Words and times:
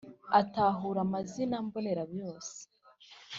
atahura 0.39 0.99
amazina 1.07 1.55
mbonerayose 1.65 2.59